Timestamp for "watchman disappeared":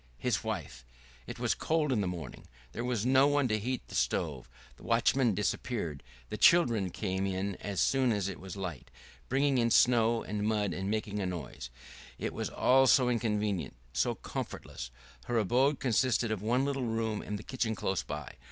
4.81-6.01